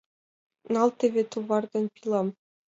[0.73, 2.27] Нал теве товар ден пилам.